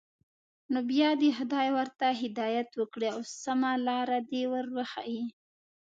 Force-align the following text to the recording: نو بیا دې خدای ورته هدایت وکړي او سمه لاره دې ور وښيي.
نو 0.71 0.79
بیا 0.91 1.09
دې 1.21 1.29
خدای 1.37 1.67
ورته 1.77 2.05
هدایت 2.21 2.69
وکړي 2.75 3.09
او 3.15 3.21
سمه 3.43 3.71
لاره 3.87 4.17
دې 4.29 4.43
ور 4.51 4.65
وښيي. 4.75 5.23